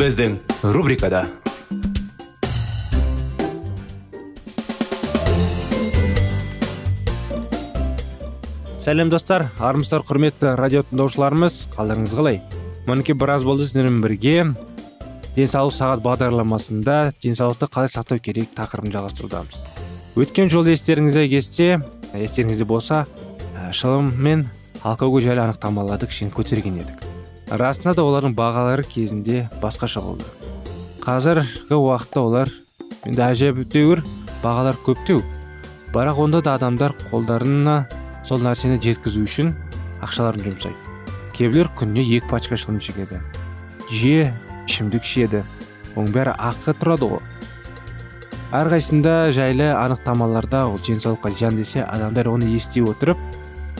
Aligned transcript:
Біздің 0.00 0.38
рубрикада 0.72 1.26
сәлем 8.80 9.10
достар. 9.12 9.50
Армысыздар 9.60 10.00
құрметті 10.08 10.54
радио 10.56 10.80
тыңдаушыларымыз. 10.88 11.58
Қалдарыңыз 11.74 12.14
қалай? 12.16 12.40
Мінекей 12.86 13.12
біраз 13.12 13.44
болды 13.44 13.66
сіздермен 13.68 14.00
бірге. 14.00 14.46
Денсаулық 15.36 15.76
сағат 15.76 16.00
бағдарламасында 16.06 17.12
денсаулықты 17.20 17.68
қалай 17.68 17.92
сақтау 17.92 18.24
керек 18.24 18.56
тақырыбын 18.56 18.96
жалғастырудамыз. 18.96 19.60
Өткен 20.16 20.48
жолы 20.48 20.72
естеріңізде 20.78 21.28
кетсе 21.28 21.68
естеріңізде 22.16 22.64
болса 22.64 23.04
шылым 23.70 24.14
мен 24.16 24.48
алкоголь 24.80 25.28
жайлы 25.28 25.44
анықтамаларды 25.44 26.08
кішкене 26.08 26.32
көтерген 26.32 26.80
едік. 26.80 27.09
Расында 27.50 27.94
да 27.98 28.04
олардың 28.06 28.34
бағалары 28.38 28.84
кезінде 28.86 29.48
басқаша 29.62 30.02
болды. 30.04 30.24
Қазіргі 31.02 31.74
уақытта 31.74 32.22
олар 32.22 32.50
енді 33.08 33.24
әжептәуір 33.26 34.04
бағалар 34.42 34.78
көптеу. 34.86 35.24
Бірақ 35.90 36.20
онда 36.22 36.40
да 36.44 36.54
адамдар 36.54 36.94
қолдарына 37.10 37.88
сол 38.28 38.44
нәрсені 38.44 38.78
жеткізу 38.82 39.24
үшін 39.26 39.54
ақшаларын 40.04 40.46
жұмсайды. 40.46 40.76
Кейбіреулер 41.34 41.72
күніне 41.74 42.04
екі 42.04 42.28
пачка 42.30 42.56
шылым 42.60 42.78
шегеді. 42.84 43.18
Жиі 43.90 44.30
ішімдік 44.68 45.02
ішеді. 45.02 45.42
Оның 45.96 46.12
бәрі 46.14 46.36
ақы 46.38 46.76
тұрады 46.78 47.08
ғой. 47.10 47.24
Әрқайсысында 48.54 49.32
жайлы 49.34 49.70
анықтамаларда 49.74 50.66
ол 50.68 50.78
денсаулыққа 50.82 51.30
зиян 51.34 51.56
десе 51.58 51.82
адамдар 51.82 52.28
оны 52.30 52.50
ести 52.54 52.82
отырып 52.82 53.18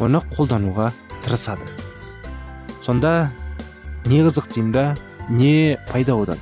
оны 0.01 0.23
қолдануға 0.35 0.91
тырысады. 1.25 1.67
Сонда 2.83 3.31
не 4.07 4.23
қызық 4.25 4.49
деймін 4.55 4.73
да 4.73 4.85
не 5.29 5.79
пайда 5.91 6.17
одан. 6.17 6.39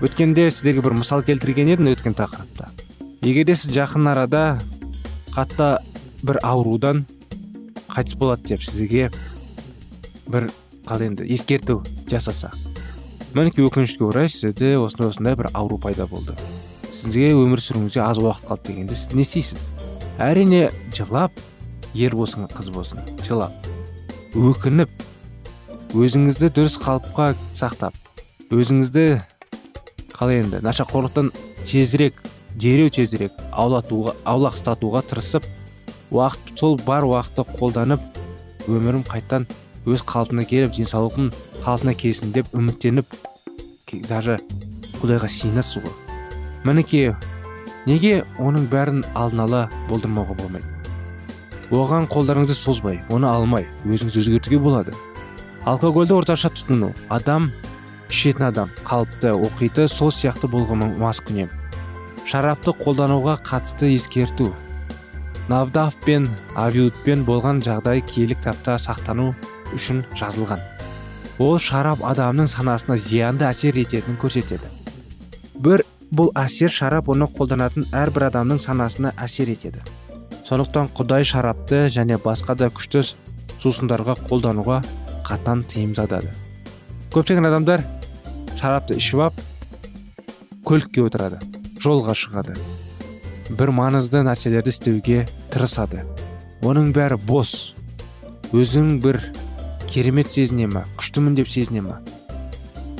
Өткенде 0.00 0.50
сіздерге 0.50 0.84
бір 0.84 0.98
мысал 1.00 1.24
келтірген 1.26 1.72
едім 1.74 1.90
өткен 1.90 2.14
тақырыпта. 2.14 2.70
Егер 3.22 3.48
де 3.48 3.56
сіз 3.58 3.74
жақын 3.74 4.12
арада 4.12 4.60
қатты 5.34 5.78
бір 6.22 6.38
аурудан 6.42 7.04
қайтыс 7.90 8.18
болады 8.18 8.54
деп 8.54 8.62
сізге 8.62 9.10
бір 10.30 10.50
қалай 10.86 11.10
енді 11.10 11.26
ескерту 11.34 11.82
жасаса 12.10 12.52
мінекей 13.34 13.66
өкінішке 13.66 14.06
орай 14.06 14.28
сізде 14.32 14.76
осындай 14.80 15.10
осындай 15.10 15.36
бір 15.36 15.50
ауру 15.52 15.78
пайда 15.78 16.06
болды. 16.08 16.34
Сізге 16.92 17.32
өмір 17.36 17.60
сүруіңізге 17.62 18.00
аз 18.02 18.18
уақыт 18.22 18.48
қалды 18.48 18.72
дегенде 18.72 18.96
сіз 18.96 19.12
не 19.12 19.22
істейсіз? 19.22 19.66
Әрине 20.18 20.70
жылап 20.96 21.36
ер 21.94 22.16
болсын 22.16 22.48
қыз 22.50 22.70
болсын 22.74 23.04
жылап 23.26 23.52
өкініп 24.34 24.90
өзіңізді 25.96 26.50
дұрыс 26.52 26.74
қалыпқа 26.82 27.30
сақтап 27.56 27.94
өзіңізді 28.52 29.04
қалай 30.12 30.42
енді 30.42 30.60
нашақорлықтан 30.66 31.30
тезірек 31.64 32.20
дереу 32.60 32.90
тезірек 32.92 33.32
аулатуға 33.52 34.12
аулақ 34.28 34.58
ұстатуға 34.58 35.00
тырысып 35.08 35.48
уақыт 36.12 36.52
сол 36.60 36.76
бар 36.84 37.08
уақытты 37.08 37.46
қолданып 37.56 38.04
өмірім 38.68 39.06
қайттан 39.08 39.48
өз 39.88 40.04
қалпына 40.04 40.44
келіп 40.48 40.76
денсаулығым 40.76 41.32
қалпына 41.64 41.96
келсін 41.96 42.36
деп 42.36 42.52
үміттеніп 42.52 43.16
даже 44.08 44.36
құдайға 45.00 45.28
сиынасыз 45.32 45.84
ғой. 45.84 45.94
Мінекей 46.68 47.14
неге 47.88 48.24
оның 48.36 48.68
бәрін 48.68 49.04
алдын 49.16 49.46
ала 49.46 49.68
болдырмауға 49.88 50.36
болмайды? 50.36 50.68
Оған 51.72 52.08
қолдарыңызды 52.12 52.56
созбай 52.56 53.00
оны 53.08 53.28
алмай 53.30 53.68
өзіңіз 53.86 54.20
өзгертуге 54.20 54.60
болады. 54.60 54.92
Алкогольді 55.64 56.14
орташа 56.18 56.50
тұтыну. 56.52 56.92
Адам 57.08 57.50
ішетін 58.10 58.48
адам 58.48 58.70
қалыпты 58.84 59.32
оқиды 59.34 59.88
сол 59.88 60.12
сияқты 60.14 60.48
болған 60.50 60.96
маскүнем. 61.00 61.50
Шарапты 62.28 62.72
қолдануға 62.76 63.38
қатысты 63.42 63.94
ескерту. 63.94 64.52
Навдав 65.48 65.96
пен 66.04 66.28
авиудпен 66.54 67.24
болған 67.24 67.62
жағдай 67.64 68.02
киелі 68.04 68.36
кітапта 68.36 68.76
сақтану 68.76 69.30
үшін 69.72 70.02
жазылған. 70.18 70.60
Ол 71.38 71.58
шарап 71.62 72.02
адамның 72.04 72.50
санасына 72.50 72.96
зиянды 73.00 73.46
әсер 73.48 73.78
ететінін 73.80 74.18
көрсетеді. 74.20 74.68
Бір 75.56 75.84
бұл 76.12 76.32
әсер 76.36 76.72
шарап 76.72 77.08
оны 77.08 77.28
қолданатын 77.32 77.88
әрбір 77.96 78.28
адамның 78.28 78.60
санасына 78.60 79.14
әсер 79.16 79.48
етеді. 79.52 79.80
Сондықтан 80.48 80.90
құдай 80.96 81.24
шарапты 81.28 81.86
және 81.92 82.16
басқа 82.20 82.56
да 82.56 82.68
күшті 82.72 83.04
сусындарға 83.60 84.16
қолдануға 84.28 84.82
қатан 85.28 85.62
тыйым 85.68 85.94
салады 85.94 86.32
көптеген 87.14 87.46
адамдар 87.48 87.84
шарапты 88.58 88.96
ішіп 88.98 89.28
ап 89.28 89.44
көлікке 90.68 91.04
отырады 91.06 91.38
жолға 91.80 92.14
шығады. 92.18 92.56
Бір 93.48 93.70
маңызды 93.72 94.20
нәрселерді 94.26 94.72
істеуге 94.74 95.22
тырысады. 95.52 96.02
Оның 96.66 96.90
бәрі 96.96 97.16
бос. 97.28 97.72
Өзің 98.52 98.98
бір 99.04 99.20
керемет 99.88 100.32
сезіне 100.32 100.66
ма 100.68 100.84
күштімін 100.98 101.38
деп 101.38 101.48
сезіне 101.48 101.84
ма? 101.86 102.00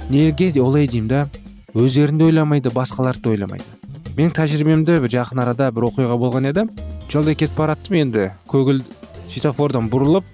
Неге 0.08 0.52
олай 0.62 0.88
деймін 0.88 1.10
да 1.10 1.26
өздерін 1.74 2.22
ойламайды 2.28 2.72
басқаларды 2.72 3.34
ойламайды. 3.34 3.66
Менің 4.16 4.32
тәжірибемде 4.38 5.00
бір 5.02 5.12
жақын 5.18 5.42
арада 5.42 5.70
бір 5.72 5.90
оқиға 5.90 6.16
болған 6.20 6.48
еді. 6.52 6.64
Жолда 7.10 7.34
кетіп 7.34 7.56
бара 7.58 7.76
енді. 7.90 8.30
Көгіл 8.48 8.82
светофордан 9.28 9.90
бұрылып 9.90 10.24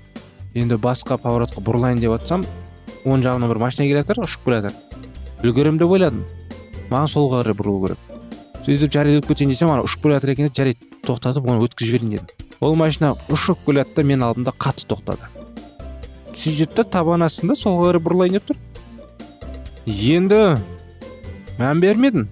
енді 0.54 0.78
басқа 0.78 1.18
поворотқа 1.18 1.62
бұрылайын 1.66 1.98
деп 1.98 2.14
жатсам 2.14 2.44
оң 3.04 3.22
жағымнан 3.24 3.50
бір 3.50 3.58
машина 3.58 3.88
келе 3.88 4.02
жатыр 4.02 4.22
ұшып 4.24 4.44
келе 4.46 4.60
жатыр. 4.62 4.76
Үлгеремін 5.42 5.80
деп 5.80 5.90
ойладым. 5.90 6.22
Маған 6.90 7.10
солға 7.10 7.42
қарай 7.42 7.56
бұрылу 7.58 7.80
керек. 7.84 7.98
Сөйтіп 8.64 8.92
жарайды 8.94 9.18
өтіп 9.20 9.32
кетейін 9.32 9.50
десем 9.52 9.72
ана 9.74 9.84
ұшып 9.84 10.04
келе 10.06 10.14
жатыр 10.16 10.32
екен 10.34 10.52
жарайды 10.54 10.88
тоқтатып 11.04 11.48
оны 11.50 11.66
өткізіп 11.66 11.90
жіберейін 11.90 12.14
дедім. 12.14 12.46
Ол 12.60 12.78
машина 12.78 13.12
ұшып 13.28 13.66
келе 13.66 13.82
жатты 13.82 14.06
менің 14.06 14.28
алдымда 14.28 14.54
қатты 14.54 14.86
тоқтады. 14.88 15.28
Сөйтеді 16.34 16.78
да 16.78 16.84
табан 16.96 17.26
астында 17.26 17.58
солға 17.58 17.90
қарай 17.90 18.04
бұрылайын 18.06 18.38
деп 18.38 18.48
тұр. 18.48 18.62
Енді 19.84 20.40
мән 21.58 21.82
бермедім 21.82 22.28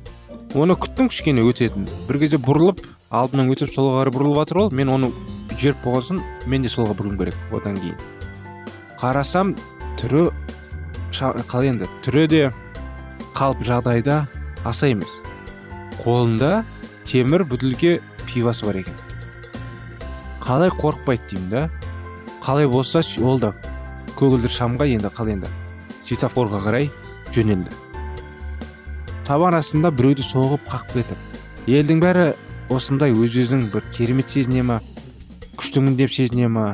оны 0.54 0.78
күттім 0.78 1.10
кішкене 1.12 1.44
өтетін. 1.44 1.84
Бір 2.08 2.22
кезде 2.22 2.40
бұрылып 2.40 2.80
алдымнан 3.10 3.52
өтіп 3.52 3.74
солға 3.74 4.00
қарай 4.00 4.16
бұрылып 4.16 4.40
жатыр 4.40 4.64
ол. 4.64 4.72
Мен 4.72 4.88
оны 4.92 5.12
жіберіп 5.50 5.84
болған 5.84 6.22
мен 6.46 6.62
де 6.62 6.70
солға 6.70 6.94
бұрылуым 6.98 7.18
керек 7.20 7.54
одан 7.54 7.78
кейін. 7.80 7.98
Қарасам 9.00 9.54
түрі 10.00 10.28
қалай 11.12 11.72
енді? 11.72 11.88
Түрі 12.04 12.26
де 12.30 12.42
қалып 13.36 13.62
жағдайда 13.66 14.22
аса 14.64 14.88
емес. 14.92 15.20
Қолында 16.02 16.62
темір 17.06 17.44
бүтілге 17.48 18.00
пивасы 18.26 18.66
бар 18.66 18.80
екен. 18.82 18.94
Қалай 20.42 20.70
қорықпайды 20.70 21.34
деймін 21.34 21.50
да? 21.50 21.68
Қалай 22.42 22.66
болса 22.66 23.02
ол 23.22 23.38
да 23.38 23.52
көгілдір 24.18 24.50
шамға 24.50 24.88
енді 24.90 25.10
қалай 25.14 25.36
енді. 25.36 25.50
Светофорға 26.02 26.62
қарай 26.64 26.90
жөнелді. 27.34 27.70
Табан 29.26 29.54
астында 29.54 29.92
біреуді 29.94 30.24
соғып 30.26 30.64
қақып 30.68 30.96
кетіп 30.98 31.70
елдің 31.70 32.00
бәрі 32.02 32.24
осындай 32.74 33.14
өз 33.14 33.36
өзін 33.38 33.68
бір 33.70 33.84
керемет 33.94 34.28
сезіне 34.28 34.64
ма? 34.66 34.80
Күштімін 35.62 35.94
деп 35.94 36.10
сезіне 36.10 36.48
ма 36.50 36.72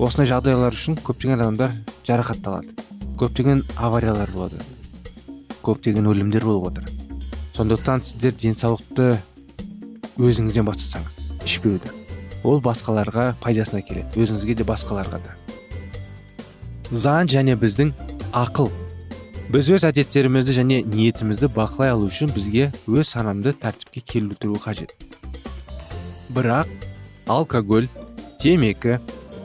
осындай 0.00 0.30
жағдайлар 0.30 0.72
үшін 0.72 0.96
көптеген 1.04 1.36
адамдар 1.36 1.74
жарақатталады. 2.08 2.72
Көптеген 3.20 3.60
авариялар 3.76 4.32
болады. 4.32 4.56
Көптеген 5.60 6.08
өлімдер 6.08 6.46
болып 6.48 6.70
отыр. 6.70 6.88
Сондықтан 7.58 8.00
сіздер 8.00 8.32
денсаулықты 8.40 9.10
өзіңізден 10.16 10.64
бастасаңыз 10.70 11.20
ішпеуді 11.44 11.92
ол 12.40 12.64
басқаларға 12.64 13.34
пайдасына 13.44 13.84
келеді. 13.84 14.16
Өзіңізге 14.16 14.56
де 14.62 14.64
басқаларға 14.64 15.20
да. 15.20 15.36
Заң 16.88 17.28
және 17.28 17.60
біздің 17.60 17.92
ақыл. 18.32 18.72
Біз 19.52 19.74
өз 19.76 19.84
әдеттерімізді 19.92 20.56
және 20.56 20.84
ниетімізді 20.88 21.52
бақылай 21.52 21.92
алу 21.92 22.08
үшін 22.08 22.32
бізге 22.32 22.70
өз 22.88 23.12
санамды 23.12 23.52
тәртіпке 23.52 24.00
келтіру 24.00 24.56
қажет. 24.62 24.96
Бірақ 26.32 26.70
алкоголь 27.30 27.88
темекі 28.42 28.98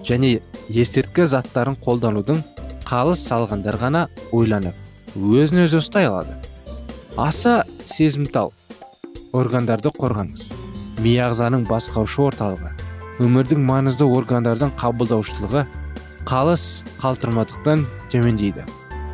және 0.08 0.40
естірткі 0.70 1.28
заттарын 1.30 1.78
қолданудың 1.86 2.42
қалыс 2.90 3.22
салғандар 3.30 3.78
ғана 3.82 4.06
ойланып 4.34 4.76
өзін 5.16 5.66
өзі 5.66 5.80
ұстай 5.82 6.10
алады. 6.10 6.36
Аса 7.18 7.64
сезімтал 7.86 8.52
органдарды 9.34 9.92
қорғаңыз. 9.94 10.50
Ми 11.04 11.14
ағзаның 11.22 11.66
басқаушы 11.70 12.24
орталығы 12.26 12.72
өмірдің 13.24 13.62
маңызды 13.68 14.08
органдардың 14.18 14.74
қабылдаушылығы 14.80 15.66
қалыс 16.28 16.66
қалтырмадықтан 17.04 17.86
төмендейді. 18.12 18.66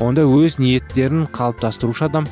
Онда 0.01 0.23
өз 0.25 0.57
ниеттерін 0.61 1.27
қалыптастырушы 1.35 2.07
адам 2.07 2.29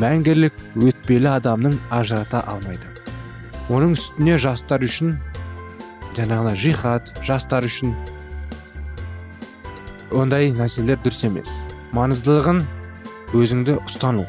мәңгілік 0.00 0.54
өтпелі 0.78 1.28
адамның 1.34 1.76
ажырата 1.92 2.44
алмайды. 2.48 2.86
Оның 3.68 3.96
үстіне 3.98 4.38
жастар 4.40 4.86
үшін 4.86 5.18
жаңағыдай 6.16 6.58
жихад 6.58 7.12
жастар 7.26 7.66
үшін 7.68 7.94
ондай 10.10 10.50
нәрселер 10.56 10.98
дұрыс 11.04 11.22
емес 11.28 11.60
маңыздылығын 11.96 12.60
өзіңді 13.38 13.78
ұстану 13.84 14.26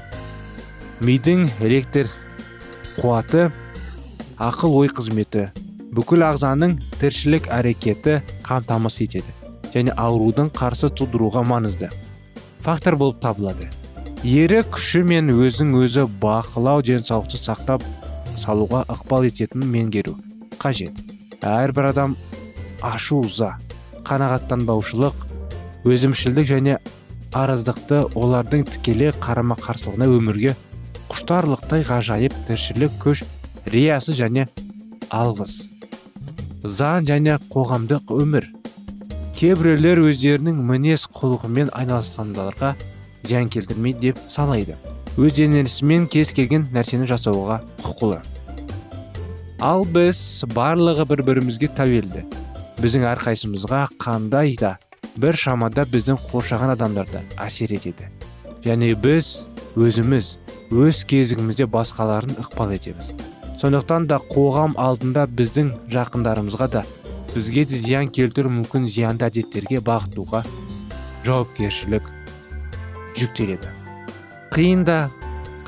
мидың 1.01 1.48
электр 1.66 2.10
қуаты 3.00 3.50
ақыл 4.42 4.78
ой 4.83 4.92
қызметі 4.94 5.48
бүкіл 5.98 6.28
ағзаның 6.30 6.78
тіршілік 7.01 7.50
әрекеті 7.57 8.19
қамтамасыз 8.48 9.07
етеді 9.07 9.36
және 9.74 9.95
аурудың 9.98 10.51
қарсы 10.56 10.92
тудыруға 10.94 11.44
маңызды 11.50 11.89
фактор 12.62 12.98
болып 13.01 13.22
табылады 13.24 13.72
ері 14.24 14.62
күші 14.69 15.01
мен 15.07 15.33
өзің 15.33 15.74
өзі 15.81 16.06
бақылау 16.22 16.86
денсаулықты 16.86 17.42
сақтап 17.42 17.86
салуға 18.38 18.86
ықпал 18.94 19.25
ететінін 19.25 19.72
меңгеру 19.74 20.13
қажет. 20.62 21.10
Әрбір 21.47 21.89
адам 21.91 22.15
ашу 22.81 23.21
ыза 23.25 23.55
қанағаттанбаушылық 24.07 25.27
өзімшілдік 25.88 26.49
және 26.51 26.77
араздықты 27.33 28.05
олардың 28.17 28.67
тікелей 28.69 29.13
қарама 29.23 29.57
қарсылығына 29.61 30.09
өмірге 30.17 30.55
құштарлықтай 31.11 31.85
ғажайып 31.88 32.35
тіршілік 32.47 32.97
көш 33.03 33.25
риясы 33.71 34.17
және 34.17 34.47
алғыс 35.09 35.61
заң 36.61 37.07
және 37.09 37.38
қоғамдық 37.49 38.11
өмір. 38.13 38.45
Кейбіреулер 39.37 40.03
өздерінің 40.05 40.59
мінез 40.67 41.07
құлқымен 41.09 41.71
айналысқандарға 41.73 42.75
зиян 43.25 43.49
келтірмейді 43.49 44.11
деп 44.11 44.19
санайды. 44.29 44.75
Өз 45.17 45.39
денесімен 45.39 46.05
кез 46.07 46.33
келген 46.37 46.67
нәрсені 46.73 47.09
жасауға 47.09 47.61
құқылы. 47.81 48.21
Ал 49.61 49.83
біз 49.85 50.41
барлығы 50.55 51.05
бір 51.05 51.21
бірімізге 51.27 51.69
тәуелді. 51.77 52.23
Біздің 52.81 53.03
әрқайсымызға 53.11 53.81
қандай 54.01 54.55
да 54.57 54.77
бір 55.21 55.37
шамада 55.37 55.85
біздің 55.85 56.17
қоршаған 56.25 56.73
адамдарда 56.73 57.21
әсер 57.45 57.73
етеді. 57.77 58.09
Және 58.65 58.95
біз 58.97 59.45
өзіміз 59.77 60.31
өз 60.73 61.03
кезігімізде 61.05 61.67
басқаларын 61.69 62.39
ықпал 62.41 62.73
етеміз. 62.73 63.11
Сондықтан 63.61 64.07
да 64.09 64.17
қоғам 64.31 64.73
алдында 64.81 65.27
біздің 65.29 65.69
жақындарымызға 65.93 66.69
да 66.79 66.83
бізге 67.35 67.67
де 67.69 67.77
зиян 67.77 68.09
келтіру 68.09 68.49
мүмкін 68.49 68.89
зиянды 68.89 69.27
әдеттерге 69.29 69.83
бағытуға 69.85 70.41
жауапкершілік 71.27 72.09
жүктеледі. 73.19 73.69
Қиын 74.51 74.81
да 74.89 74.97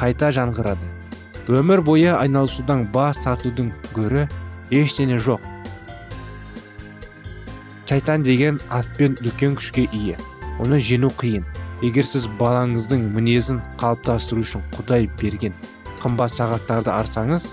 қайта 0.02 0.34
жаңғырады. 0.34 0.93
Өмір 1.52 1.82
бойы 1.84 2.14
айналысудан 2.16 2.86
бас 2.94 3.20
тартудың 3.24 3.74
гөрі 3.96 4.28
ештеңе 4.72 5.18
жоқ. 5.20 5.42
Шайтан 7.90 8.24
деген 8.24 8.62
атпен 8.72 9.18
үлкен 9.22 9.58
күшке 9.60 9.84
ие. 9.92 10.16
Оны 10.64 10.80
жеңу 10.80 11.12
қиын. 11.20 11.44
Егер 11.84 12.08
сіз 12.08 12.30
балаңыздың 12.40 13.04
мінезін 13.14 13.60
қалыптастыру 13.78 14.42
үшін 14.46 14.64
құдай 14.74 15.10
берген 15.20 15.54
қымбат 16.00 16.34
сағаттарды 16.34 16.94
арсаңыз 16.94 17.50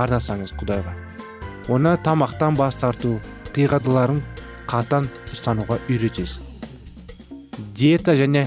арнасаңыз 0.00 0.56
құдайға. 0.58 0.96
Оны 1.68 1.94
тамақтан 2.02 2.56
бас 2.56 2.80
тарту 2.80 3.18
қиғадыларын 3.54 4.22
қатан 4.66 5.10
ұстануға 5.32 5.78
үйретесіз. 5.90 6.40
Диета 7.76 8.16
және 8.16 8.46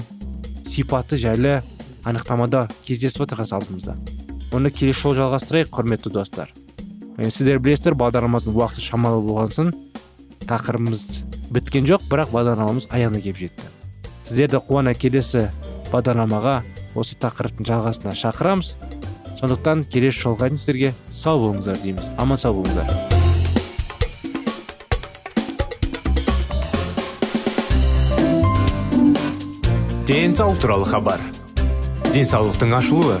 сипаты 0.66 1.16
жайлы 1.16 1.60
анықтамада 2.04 2.66
кездесіп 2.84 3.28
отырған 3.28 3.54
алдымызда. 3.58 3.96
Оны 4.50 4.70
келесі 4.74 5.00
жолы 5.04 5.20
жалғастырайық 5.20 5.70
құрметті 5.74 6.10
достар. 6.14 6.50
Сіздер 7.20 7.60
білесіздер 7.62 7.94
бағдарламамыздың 8.00 8.56
уақыты 8.56 8.82
шамалы 8.82 9.20
болған 9.22 9.52
соң 9.54 9.72
тақырыбымыз 10.48 11.22
біткен 11.54 11.86
жоқ 11.86 12.06
бірақ 12.10 12.32
бағдарламамыз 12.34 12.88
аяғына 12.90 13.20
келіп 13.22 13.38
жетті. 13.44 13.70
Сіздерді 14.26 14.62
қуана 14.66 14.94
келесі 14.94 15.48
бағдарламаға 15.92 16.60
осы 16.98 17.18
тақырыптың 17.20 17.68
жалғасына 17.68 18.16
шақырамыз. 18.18 18.74
Сондықтан 19.40 19.86
келесі 19.88 20.24
жолға 20.26 20.50
дейін 20.50 20.60
сіздерге 20.60 20.94
сау 21.10 21.44
болыңыздар 21.46 21.78
дейміз. 21.84 22.10
Аман 22.18 22.38
сау 22.38 22.58
болыңыздар. 22.58 23.18
Денсаулық 30.10 30.58
туралы 30.58 30.88
хабар. 30.90 31.20
Денсаулықтың 32.10 32.74
ашылуы. 32.74 33.20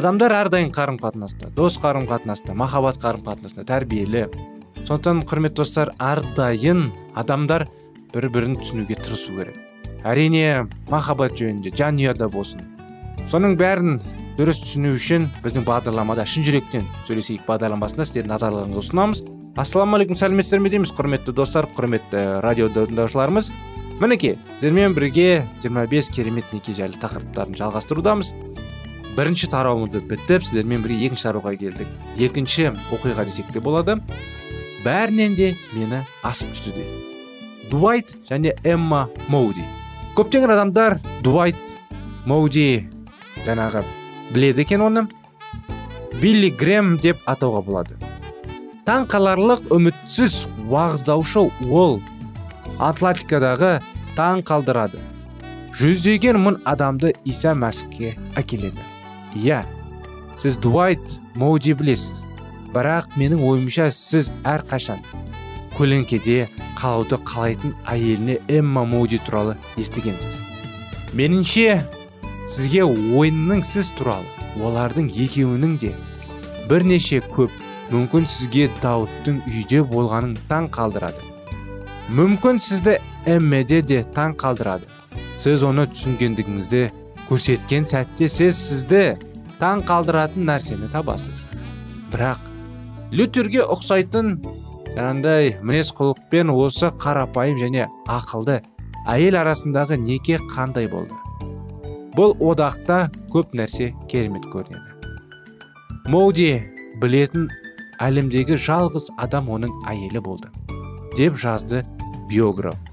Адамдар 0.00 0.32
әрдайым 0.32 0.70
қарым 0.72 0.96
қатынаста 0.96 1.50
дос 1.52 1.74
қарым 1.80 2.06
қатынаста 2.08 2.54
махаббат 2.56 2.96
қарым 3.02 3.20
қатынаста 3.26 3.66
тәрбиелі. 3.68 4.28
Сондықтан 4.88 5.26
құрметті 5.28 5.60
достар 5.60 5.90
әрдайым 6.00 6.86
адамдар 7.20 7.66
бір 8.14 8.28
бірін 8.32 8.56
түсінуге 8.56 8.96
тырысу 8.96 9.34
керек. 9.36 9.58
Әрине 10.08 10.64
махаббат 10.88 11.36
жөнінде 11.36 11.74
жанұяда 11.76 12.30
болсын. 12.32 12.64
Соның 13.28 13.58
бәрін 13.60 14.00
дұрыс 14.38 14.62
түсіну 14.62 14.94
үшін 14.96 15.28
біздің 15.44 15.66
бағдарламада 15.68 16.24
шын 16.24 16.48
жүректен 16.48 16.88
сөйлесейік. 17.04 17.44
Бағдарламасында 17.50 18.08
сіздердің 18.08 18.32
назарларыңызға 18.32 18.84
ұсынамыз. 18.86 19.22
Ассалаумағалейкум 19.60 20.16
сәлеметсіздер 20.16 20.64
ме 20.64 20.72
дейміз 20.72 20.94
құрметті 20.96 21.36
достар 21.36 21.68
құрметті 21.76 22.40
радио 22.40 22.70
тыңдаушыларымыз. 22.72 23.52
Мінекей 24.00 24.38
сіздермен 24.54 24.96
бірге 24.96 25.44
25 25.60 26.08
керемет 26.16 26.54
неке 26.56 26.72
жайлы 26.72 26.96
тақырыптарын 27.02 27.58
жалғастырудамыз. 27.60 28.32
Бірінші 29.16 29.48
тарауымызды 29.50 30.00
бітіп 30.06 30.44
сіздермен 30.46 30.82
бірге 30.84 31.06
екінші 31.06 31.26
тарауға 31.28 31.54
келдік. 31.58 31.88
Екінші 32.18 32.70
оқиға 32.94 33.24
десек 33.26 33.50
те 33.52 33.60
болады. 33.60 33.98
Бәрінен 34.84 35.34
де 35.36 35.54
мені 35.74 36.04
асып 36.22 36.52
түсті 36.54 36.72
де. 36.76 36.84
Дуайт 37.70 38.14
және 38.30 38.54
эмма 38.64 39.08
моуди. 39.28 39.64
Көптеген 40.16 40.54
адамдар 40.54 40.98
дуайт 41.22 41.58
моуди 42.26 42.88
жаңағы 43.46 43.84
біледі 44.32 44.64
екен 44.64 44.86
оны. 44.86 45.06
Билли 46.20 46.50
грэм 46.50 46.96
деп 47.02 47.20
атауға 47.26 47.62
болады. 47.66 47.98
Таң 48.86 49.06
қаларлық 49.10 49.68
үмітсіз 49.74 50.46
уағыздаушы 50.66 51.46
ол 51.70 52.00
атлантикадағы 52.80 53.78
таң 54.16 54.42
қалдырады. 54.46 55.00
Жүздеген 55.76 56.40
мың 56.42 56.58
адамды 56.68 57.12
иса 57.24 57.54
мәсіхке 57.54 58.16
әкеледі. 58.36 58.99
Иә 59.36 59.62
сіз 60.40 60.56
дуайт 60.56 61.20
моуди 61.34 61.74
білесіз. 61.74 62.26
Бірақ 62.70 63.16
менің 63.18 63.40
ойымша 63.42 63.88
сіз 63.90 64.30
әрқашан 64.46 65.00
көлеңкеде 65.74 66.46
қалауды 66.78 67.18
қалайтын 67.26 67.72
әйеліне 67.90 68.38
эмма 68.48 68.84
моуди 68.86 69.18
туралы 69.26 69.56
естігенсіз. 69.80 70.38
Меніңше 71.18 71.80
сізге 72.46 72.84
ойынның 72.86 73.64
сіз 73.66 73.90
туралы 73.98 74.28
олардың 74.62 75.10
екеуінің 75.26 75.74
де 75.82 75.90
бірнеше 76.70 77.18
көп 77.34 77.50
мүмкін 77.90 78.28
сізге 78.30 78.68
дауыттың 78.82 79.42
үйде 79.50 79.82
болғанын 79.82 80.36
таң 80.48 80.70
қалдырады. 80.70 81.26
Мүмкін 82.14 82.62
сізді 82.62 83.00
эммеде 83.26 83.82
де 83.82 84.04
таң 84.14 84.36
қалдырады. 84.38 84.86
Сіз 85.38 85.64
оны 85.66 85.88
түсінгендігіңізді 85.90 86.84
көрсеткен 87.30 87.86
сәтте 87.86 88.26
сіз 88.26 88.58
сізді 88.58 89.02
таң 89.60 89.84
қалдыратын 89.86 90.48
нәрсені 90.48 90.88
табасыз. 90.90 91.44
Бірақ 92.10 92.42
лютерге 93.14 93.62
ұқсайтын 93.70 94.32
жаңағындай 94.96 95.52
мінез 95.62 95.92
құлықпен 95.94 96.50
осы 96.50 96.90
қарапайым 96.98 97.60
және 97.62 97.86
ақылды 98.10 98.58
әйел 99.06 99.38
арасындағы 99.44 100.00
неке 100.02 100.40
қандай 100.50 100.90
болды? 100.90 101.14
Бұл 102.18 102.34
одақта 102.42 103.04
көп 103.30 103.54
нәрсе 103.54 103.92
керемет 104.10 104.50
көрінеді. 104.50 105.14
Моуди 106.10 106.50
білетін 106.98 107.46
әлемдегі 108.02 108.58
жалғыз 108.58 109.12
адам 109.22 109.54
оның 109.54 109.84
әйелі 109.86 110.24
болды 110.24 110.50
деп 111.14 111.38
жазды 111.38 111.84
биограф. 112.30 112.89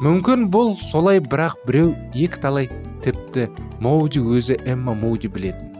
Мүмкін 0.00 0.48
бұл 0.52 0.74
солай 0.80 1.20
бірақ 1.20 1.58
біреу 1.66 1.92
екі 2.14 2.40
талай 2.40 2.70
тіпті 3.04 3.48
моуди 3.84 4.20
өзі 4.20 4.56
эмма 4.64 4.94
моуди 4.94 5.28
білетін. 5.28 5.70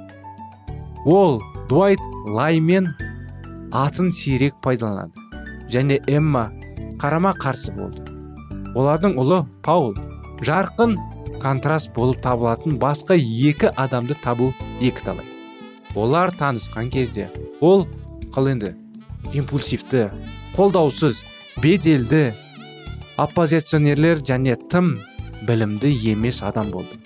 Ол 1.05 1.41
дуайт 1.69 2.01
лаймен 2.27 2.93
атын 3.73 4.11
сирек 4.13 4.55
пайдаланады. 4.63 5.13
Және 5.71 6.01
эмма 6.07 6.51
қарама 7.01 7.33
қарсы 7.41 7.73
болды. 7.73 8.05
Олардың 8.77 9.17
ұлы 9.21 9.45
паул. 9.65 9.97
Жарқын 10.45 10.99
контраст 11.41 11.93
болып 11.97 12.21
табылатын 12.25 12.79
басқа 12.81 13.17
екі 13.17 13.73
адамды 13.77 14.17
табу 14.23 14.53
екі 14.81 15.05
талай 15.05 15.27
олар 15.95 16.31
танысқан 16.31 16.91
кезде 16.93 17.29
ол 17.61 17.87
қал 18.35 18.51
енді 18.53 18.75
импульсивті 19.35 20.09
қолдаусыз 20.57 21.23
беделді 21.63 22.31
оппозиционерлер 23.21 24.23
және 24.25 24.55
тым 24.73 24.95
білімді 25.45 25.91
емес 26.13 26.41
адам 26.43 26.71
болды. 26.73 26.97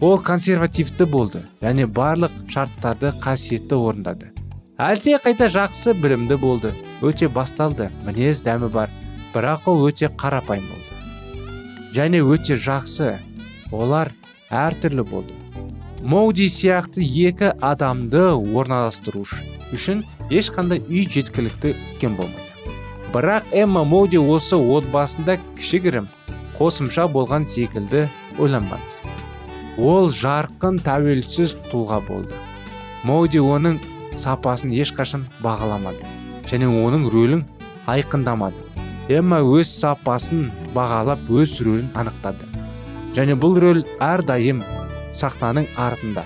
Ол 0.00 0.18
консервативті 0.22 1.06
болды 1.10 1.42
және 1.62 1.88
барлық 1.90 2.36
шарттарды 2.52 3.10
қасиетті 3.24 3.74
орындады. 3.74 4.30
Әлде 4.78 5.16
қайта 5.24 5.48
жақсы 5.50 5.96
білімді 5.98 6.38
болды 6.38 6.70
өте 7.02 7.26
басталды 7.26 7.90
мінез 8.06 8.44
дәмі 8.46 8.70
бар 8.70 8.90
бірақ 9.34 9.66
ол 9.72 9.82
өте 9.88 10.12
қарапайым 10.22 10.68
болды. 10.70 10.94
Және 11.96 12.22
өте 12.22 12.54
жақсы 12.54 13.16
олар 13.72 14.12
әртүрлі 14.50 15.06
болды. 15.10 15.34
Моуди 16.02 16.46
сияқты 16.50 17.02
екі 17.02 17.50
адамды 17.62 18.30
орналастыру 18.30 19.26
үшін 19.74 20.06
ешқандай 20.30 20.82
үй 20.86 21.06
жеткілікті 21.06 21.76
кем 21.98 22.18
болмайды 22.18 22.41
бірақ 23.12 23.52
эмма 23.52 23.84
моуди 23.84 24.16
осы 24.16 24.56
отбасында 24.56 25.38
кішігірім 25.58 26.08
қосымша 26.58 27.08
болған 27.12 27.44
секілді 27.48 28.06
ойланбаңыз 28.40 29.02
ол 29.78 30.10
жарқын 30.12 30.80
тәуелсіз 30.84 31.54
тұлға 31.70 32.00
болды. 32.06 32.34
Моуди 33.04 33.40
оның 33.40 33.78
сапасын 34.20 34.72
ешқашан 34.76 35.24
бағаламады 35.42 36.04
және 36.50 36.68
оның 36.68 37.08
рөлін 37.12 37.46
айқындамады. 37.88 38.68
Эмма 39.08 39.40
өз 39.42 39.72
сапасын 39.80 40.50
бағалап 40.74 41.24
өз 41.30 41.56
рөлін 41.64 41.88
анықтады. 41.98 42.46
Және 43.16 43.34
бұл 43.36 43.58
рөл 43.60 43.82
әрдайым 44.00 44.62
сахнаның 45.12 45.66
артында 45.76 46.24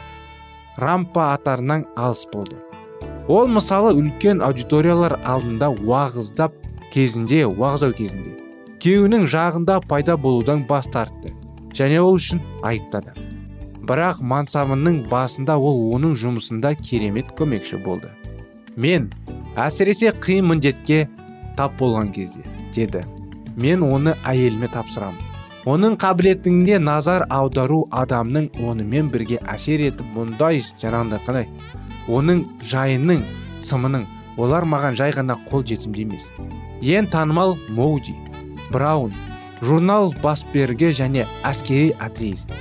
рампа 0.78 1.32
атарынан 1.34 1.86
алыс 1.96 2.26
болды. 2.32 2.58
Ол 3.28 3.48
мысалы 3.48 3.94
үлкен 3.96 4.42
аудиториялар 4.44 5.16
алдында 5.24 5.72
уағыздап 5.72 6.52
кезінде 6.94 7.44
уағыздау 7.48 7.94
кезінде 7.96 8.36
күйеуінің 8.86 9.24
жағында 9.26 9.80
пайда 9.88 10.14
болудан 10.20 10.64
бас 10.68 10.86
тартты. 10.92 11.32
Және 11.74 11.98
ол 11.98 12.16
үшін 12.16 12.38
айыптады. 12.62 13.14
Бірақ 13.86 14.20
мансабының 14.22 15.00
басында 15.10 15.56
ол 15.58 15.80
оның 15.96 16.14
жұмысында 16.18 16.74
керемет 16.80 17.32
көмекші 17.38 17.80
болды. 17.82 18.12
Мен 18.76 19.08
әсіресе 19.58 20.12
қиын 20.22 20.46
міндетке 20.50 21.06
тап 21.56 21.74
болған 21.80 22.12
кезде 22.14 22.44
деді. 22.76 23.02
Мен 23.56 23.82
оны 23.82 24.14
әйеліме 24.24 24.68
тапсырамын. 24.72 25.22
Оның 25.66 25.96
қабілетіңде 25.98 26.78
назар 26.78 27.24
аудару 27.26 27.88
адамның 27.90 28.52
онымен 28.62 29.08
бірге 29.10 29.40
әсер 29.50 29.82
етіп 29.88 30.12
мұндай 30.14 30.62
жаңағындай 30.78 31.24
қалай 31.26 31.48
оның 32.06 32.44
жайының 32.70 33.24
сымының 33.66 34.06
олар 34.38 34.68
маған 34.68 34.94
жай 35.00 35.10
ғана 35.16 35.40
қол 35.50 35.66
жетімді 35.66 36.06
емес. 36.06 36.30
Ең 36.82 37.08
танымал 37.12 37.56
моуди 37.68 38.14
браун 38.72 39.12
журнал 39.62 40.14
басберге 40.22 40.92
және 40.92 41.26
әскери 41.44 41.94
атеист. 41.98 42.52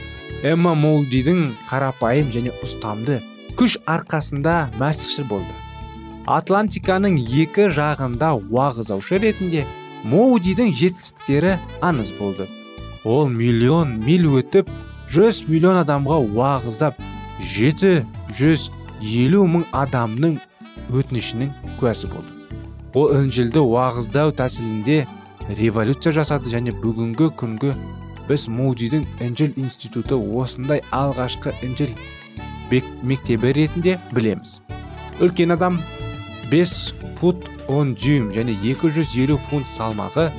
Эмма 0.43 0.75
моудидің 0.77 1.55
қарапайым 1.69 2.29
және 2.33 2.53
ұстамды 2.63 3.21
күш 3.59 3.77
арқасында 3.89 4.69
мәсіхші 4.79 5.25
болды. 5.29 5.53
Атлантиканың 6.25 7.17
екі 7.21 7.69
жағында 7.73 8.33
уағыздаушы 8.49 9.19
ретінде 9.23 9.65
моудидің 10.05 10.73
жетістіктері 10.75 11.57
аңыз 11.85 12.13
болды. 12.19 12.47
Ол 13.05 13.29
миллион 13.29 13.97
миль 14.05 14.27
өтіп 14.41 14.69
жүз 15.13 15.45
миллион 15.49 15.81
адамға 15.83 16.21
уағыздап 16.29 17.01
жеті 17.55 17.99
жүз 18.37 18.69
елу 19.01 19.45
мың 19.49 19.67
адамның 19.73 20.39
өтінішінің 20.89 21.53
куәсі 21.79 22.09
болды. 22.11 22.34
Ол 22.95 23.11
інжілді 23.11 23.59
уағыздау 23.59 24.31
тәсілінде 24.39 25.01
революция 25.59 26.13
жасады 26.15 26.47
және 26.47 26.71
бүгінгі 26.79 27.27
күнгі 27.35 27.73
біз 28.29 28.47
моудидің 28.47 29.03
інжіл 29.25 29.51
институты 29.59 30.15
осындай 30.15 30.79
алғашқы 30.95 31.51
інжіл 31.65 31.91
мектебі 33.03 33.51
ретінде 33.53 33.97
білеміз. 34.15 34.61
Үлкен 35.19 35.51
адам 35.53 35.81
5 36.51 36.93
фут 37.19 37.49
10 37.67 37.93
дюйм 37.99 38.31
және 38.31 38.55
250 38.63 39.37
фунт 39.43 39.67
салмағы 39.67 40.29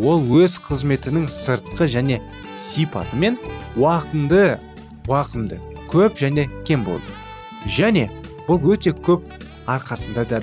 ол 0.00 0.24
өз 0.40 0.56
қызметінің 0.64 1.28
сыртқы 1.28 1.84
және 1.84 2.22
сипатымен 2.56 3.36
уақымды 3.76 4.56
уақымды 5.04 5.60
көп 5.92 6.16
және 6.16 6.48
кем 6.64 6.88
болды. 6.88 7.12
Және 7.68 8.08
бұл 8.48 8.72
өте 8.72 8.96
көп 8.96 9.20
арқасында 9.68 10.24
да 10.24 10.40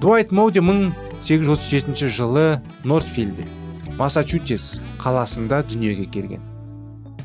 дуайт 0.00 0.32
моуди 0.32 0.60
1837 0.60 2.08
жылы 2.08 2.60
нортфилде 2.84 3.46
массачусетс 3.98 4.80
қаласында 5.00 5.62
дүниеге 5.70 6.04
келген. 6.12 6.42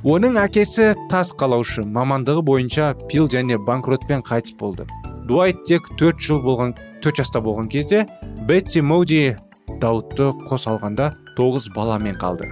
Оның 0.08 0.40
әкесі 0.42 0.94
тас 1.12 1.34
қалаушы 1.38 1.84
мамандығы 1.84 2.42
бойынша 2.48 2.94
пил 3.12 3.28
және 3.30 3.60
банкротпен 3.68 4.24
қайтыс 4.24 4.56
болды. 4.58 4.88
Дуайт 5.28 5.66
тек 5.68 5.90
төрт 6.00 6.24
жыл 6.24 6.40
болған 6.42 6.74
төрт 7.04 7.20
жаста 7.20 7.42
болған 7.44 7.68
кезде 7.70 8.06
бетси 8.48 8.82
моуди 8.82 9.36
дауытты 9.84 10.32
қос 10.48 10.66
алғанда 10.72 11.12
тоғыз 11.38 11.68
баламен 11.75 12.16
қалды. 12.24 12.48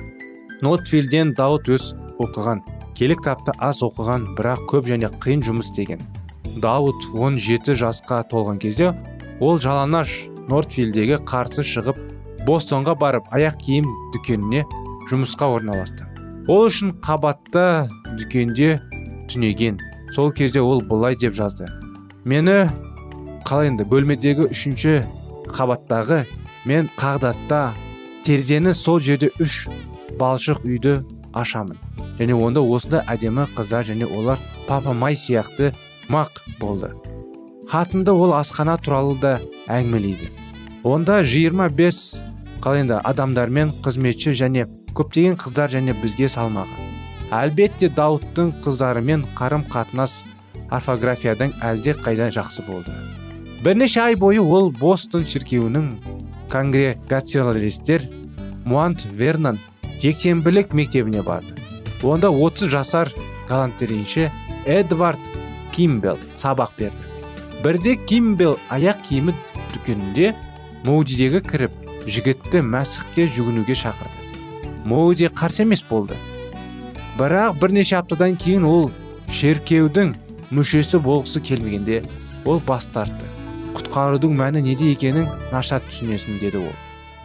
Нотфилден 0.62 1.34
дауыт 1.38 1.72
өз 1.72 1.94
оқыған 2.20 2.62
келі 3.00 3.16
кітапты 3.16 3.56
аз 3.58 3.80
оқыған 3.88 4.34
бірақ 4.36 4.68
көп 4.70 4.92
және 4.92 5.08
қиын 5.24 5.46
жұмыс 5.48 5.72
істеген. 5.72 6.04
Дауыт 6.60 7.08
17 7.16 7.74
жасқа 7.80 8.22
толған 8.30 8.60
кезде 8.60 8.92
ол 9.40 9.60
жаланаш 9.60 10.12
нортфилдегі 10.50 11.20
қарсы 11.30 11.64
шығып 11.64 12.00
бостонға 12.48 12.96
барып 13.00 13.28
аяқ 13.36 13.60
киім 13.64 13.88
дүкеніне 14.14 14.66
жұмысқа 15.10 15.50
орналасты. 15.56 16.06
Ол 16.50 16.68
үшін 16.68 16.96
қабатта 17.06 17.88
дүкенде 18.18 18.80
түнеген. 19.30 19.80
Сол 20.16 20.32
кезде 20.34 20.62
ол 20.62 20.82
былай 20.82 21.16
деп 21.16 21.36
жазды. 21.38 21.68
Мені 22.26 22.70
қалай 23.46 23.70
енді 23.72 23.86
бөлмедегі 23.90 24.50
үшінші 24.50 25.04
қабаттағы 25.54 26.24
мен 26.70 26.90
қағдатта 26.98 27.70
терезені 28.26 28.74
сол 28.74 29.00
жерде 29.00 29.30
үш 29.40 29.68
балшық 30.20 30.66
үйді 30.66 31.00
ашамын. 31.34 31.78
Және 32.20 32.36
онда 32.36 32.62
осында 32.62 33.06
әдемі 33.08 33.46
қыздар 33.56 33.88
және 33.88 34.10
олар 34.10 34.42
папа 34.68 34.94
май 34.94 35.16
сияқты 35.16 35.72
мақ 36.10 36.42
болды. 36.60 36.92
Хатында 37.70 38.14
ол 38.14 38.34
асхана 38.34 38.78
туралы 38.82 39.16
да 39.22 39.34
әңгімелейді. 39.70 40.30
Онда 40.84 41.20
25 41.22 42.00
қалай 42.64 42.84
енді 42.84 42.98
адамдармен 43.06 43.74
қызметші 43.86 44.34
және 44.34 44.66
көптеген 44.98 45.38
қыздар 45.40 45.70
және 45.74 45.94
бізге 46.02 46.30
салмаған. 46.32 46.88
Әлбетте 47.30 47.92
дауыттың 47.94 48.56
қыздарымен 48.66 49.26
қарым 49.38 49.68
қатынас 49.70 50.24
орфографиядан 50.74 51.54
әлде 51.62 51.94
қайда 51.94 52.30
жақсы 52.34 52.66
болды. 52.66 52.94
Бірнеше 53.64 54.02
ай 54.02 54.16
бойы 54.16 54.42
ол 54.42 54.72
бостон 54.72 55.28
шіркеуінің 55.30 55.92
конгрегационалистер 56.50 58.08
муант 58.66 59.06
вернан 59.12 59.60
жексенбілік 60.02 60.74
мектебіне 60.74 61.22
барды. 61.22 61.54
Онда 62.02 62.32
30 62.32 62.72
жасар 62.72 63.14
галантерейші 63.50 64.32
эдвард 64.66 65.20
кимбел 65.76 66.18
сабақ 66.40 66.72
берді. 66.80 67.09
Бірде 67.64 67.96
кимбел 67.96 68.58
аяқ 68.72 69.02
киімі 69.08 69.34
дүкенінде 69.74 70.34
моудидегі 70.88 71.42
кіріп 71.44 71.72
жігітті 72.08 72.62
мәсіхке 72.64 73.28
жүгінуге 73.36 73.76
шақырды. 73.76 74.30
Моуди 74.88 75.28
қарсы 75.28 75.66
емес 75.66 75.84
болды. 75.84 76.16
Бірақ 77.20 77.60
бірнеше 77.60 77.98
аптадан 78.00 78.38
кейін 78.40 78.64
ол 78.64 78.88
шеркеудің 79.28 80.14
мүшесі 80.56 81.02
болғысы 81.04 81.44
келмегенде 81.44 82.02
ол 82.46 82.64
бас 82.66 82.88
тартты. 82.94 83.28
Құтқарудың 83.76 84.40
мәні 84.40 84.64
неде 84.64 84.94
екенін 84.94 85.28
нашар 85.52 85.84
түсінесің 85.90 86.40
деді 86.40 86.64
ол. 86.64 86.74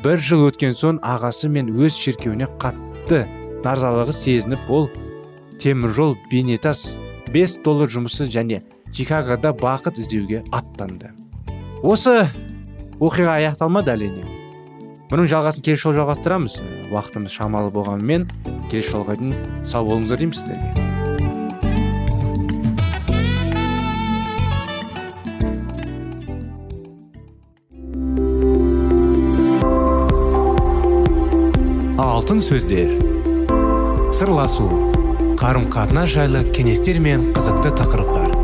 Бір 0.03 0.19
жыл 0.19 0.49
өткен 0.51 0.75
соң 0.75 0.99
ағасы 1.01 1.49
мен 1.49 1.71
өз 1.79 1.97
шіркеуіне 1.97 2.51
қатты 2.59 3.25
наразылығы 3.65 4.13
сезініп 4.13 4.69
ол 4.69 4.91
теміржол 5.63 6.19
бейнетас 6.31 6.99
5 7.33 7.61
доллар 7.65 7.89
жұмысы 7.89 8.27
және 8.29 8.61
чикагода 8.95 9.51
бақыт 9.59 9.99
іздеуге 9.99 10.45
аттанды 10.55 11.11
осы 11.83 12.31
оқиға 13.03 13.41
аяқталмады 13.41 13.91
әрине 13.97 14.23
бұның 15.11 15.27
жалғасын 15.33 15.65
келесі 15.67 15.89
жолы 15.89 15.99
жалғастырамыз 15.99 16.61
уақытымыз 16.95 17.35
шамалы 17.35 17.75
болғанымен 17.75 18.29
келесі 18.71 18.95
жолға 18.95 19.19
дейін 19.19 19.35
сау 19.67 19.89
болыңыздар 19.89 20.23
деймін 20.23 20.39
сіздерге 20.39 20.71
алтын 31.99 32.39
сөздер 32.47 32.95
сырласу 34.15 34.71
қарым 35.43 35.67
қатынас 35.75 36.15
жайлы 36.15 36.47
кеңестер 36.55 37.03
мен 37.03 37.33
қызықты 37.35 37.75
тақырыптар 37.83 38.44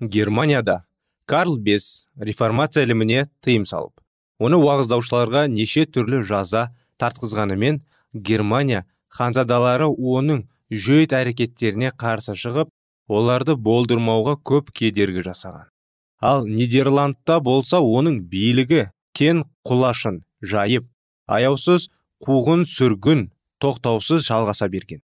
Германияда 0.00 0.84
карл 1.26 1.58
бес 1.58 2.06
реформация 2.16 2.84
іліміне 2.84 3.26
тыйым 3.44 3.66
салып. 3.66 3.92
Оны 4.38 4.56
уағыздаушыларға 4.62 5.48
неше 5.50 5.84
түрлі 5.84 6.22
жаза 6.22 6.68
тартқызғанымен 7.02 7.82
германия 8.14 8.84
ханзадалары 9.12 9.88
оның 9.88 10.44
жөйт 10.70 11.14
әрекеттеріне 11.16 11.90
қарсы 11.90 12.36
шығып 12.38 12.70
оларды 13.08 13.56
болдырмауға 13.56 14.38
көп 14.44 14.70
кедергі 14.72 15.24
жасаған. 15.26 15.66
Ал 16.20 16.46
нидерландта 16.46 17.40
болса 17.40 17.80
оның 17.80 18.22
билігі 18.30 18.88
кен 19.14 19.44
құлашын 19.66 20.22
жайып 20.42 20.88
аяусыз 21.26 21.88
қуғын 22.24 22.64
сүргін 22.66 23.28
тоқтаусыз 23.62 24.26
жалғаса 24.26 24.68
берген. 24.68 25.02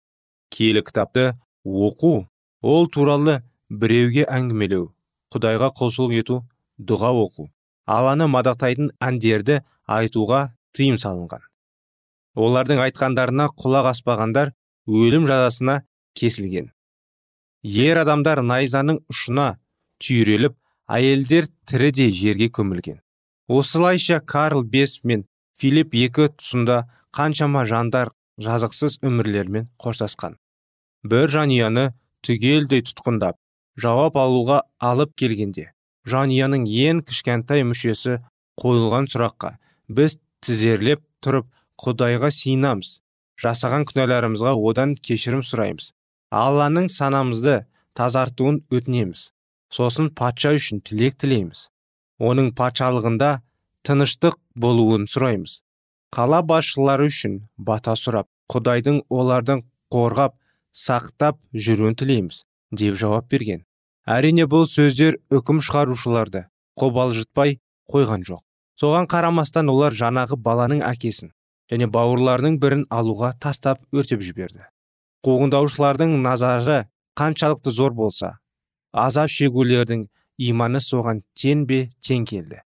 Киелі 0.50 0.82
кітапты 0.82 1.32
оқу 1.64 2.26
ол 2.62 2.86
туралы 2.88 3.40
біреуге 3.70 4.26
әңгімелеу 4.26 4.90
құдайға 5.30 5.70
құлшылық 5.78 6.16
ету 6.18 6.40
дұға 6.78 7.12
оқу. 7.24 7.46
Алланы 7.86 8.26
мадақтайтын 8.30 8.90
әндерді 9.02 9.60
айтуға 9.86 10.50
тыйым 10.76 10.98
салынған. 10.98 11.42
Олардың 12.34 12.82
айтқандарына 12.86 13.48
құлақ 13.58 13.90
аспағандар 13.92 14.52
өлім 14.86 15.26
жазасына 15.30 15.80
кесілген. 16.18 16.70
Ер 17.62 18.00
адамдар 18.02 18.42
найзаның 18.42 19.02
ұшына 19.10 19.48
түйреліп 20.02 20.56
әйелдер 20.90 21.50
тірідей 21.66 22.10
жерге 22.14 22.48
көмілген. 22.48 23.00
Осылайша 23.48 24.20
карл 24.20 24.62
бес 24.62 25.00
мен 25.04 25.26
филипп 25.58 25.94
екі 25.94 26.30
тұсында 26.38 26.84
қаншама 27.14 27.66
жандар 27.66 28.12
жазықсыз 28.40 29.00
өмірлермен 29.04 29.68
қоштасқан. 29.82 30.38
Бір 31.04 31.28
жанұяны 31.34 31.90
түгелдей 32.24 32.84
тұтқындап 32.86 33.39
жауап 33.78 34.16
алуға 34.20 34.62
алып 34.90 35.12
келгенде 35.20 35.70
жанұяның 36.10 36.66
ең 36.66 37.02
кішкентай 37.06 37.64
мүшесі 37.68 38.18
қойылған 38.60 39.08
сұраққа 39.12 39.52
біз 39.98 40.18
тізерлеп 40.44 41.04
тұрып 41.24 41.48
құдайға 41.84 42.30
сиынамыз 42.34 42.98
жасаған 43.44 43.86
күнәларымызға 43.90 44.54
одан 44.70 44.96
кешірім 45.08 45.44
сұраймыз 45.46 45.92
алланың 46.42 46.90
санамызды 46.96 47.60
тазартуын 47.98 48.62
өтінеміз 48.74 49.30
сосын 49.76 50.10
патша 50.20 50.54
үшін 50.58 50.82
тілек 50.86 51.16
тілейміз 51.20 51.68
оның 52.30 52.52
патшалығында 52.58 53.32
тыныштық 53.86 54.36
болуын 54.64 55.06
сұраймыз 55.10 55.60
қала 56.16 56.42
басшылары 56.42 57.06
үшін 57.10 57.40
бата 57.56 57.94
сұрап 57.96 58.28
құдайдың 58.50 59.04
олардың 59.14 59.62
қорғап 59.94 60.34
сақтап 60.74 61.38
жүруін 61.54 61.96
тілейміз. 61.98 62.44
Деп 62.70 62.96
жауап 62.96 63.30
берген. 63.30 63.64
Әрине 64.06 64.46
бұл 64.50 64.66
сөздер 64.70 65.18
үкім 65.30 65.60
шығарушыларды 65.64 66.46
қобалжытпай 66.80 67.58
қойған 67.92 68.24
жоқ. 68.26 68.42
Соған 68.80 69.06
қарамастан 69.10 69.68
олар 69.68 69.92
жанағы 69.92 70.38
баланың 70.40 70.80
әкесін 70.86 71.34
және 71.70 71.86
бауырларының 71.92 72.56
бірін 72.62 72.86
алуға 72.90 73.34
тастап 73.40 73.82
өртеп 73.92 74.22
жіберді. 74.24 74.64
Қуғындаушылардың 75.26 76.16
назары 76.24 76.86
қаншалықты 77.18 77.70
зор 77.76 77.92
болса 77.94 78.38
азап 78.92 79.30
шегулердің 79.30 80.06
иманы 80.38 80.80
соған 80.80 81.22
тең 81.38 81.66
бе 81.68 81.80
тең 82.06 82.24
келді. 82.26 82.62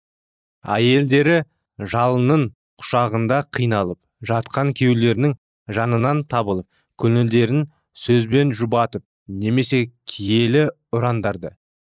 Әйелдері 0.64 1.42
жалынның 1.78 2.46
құшағында 2.80 3.40
қиналып 3.56 3.98
жатқан 4.30 4.72
күйеулерінің 4.78 5.34
жанынан 5.78 6.22
табылып 6.30 6.68
көңілдерін 7.02 7.66
сөзбен 8.04 8.54
жұбатып 8.56 9.04
немесе 9.28 9.90
киелі 10.04 10.68
ұрандарды 10.94 11.54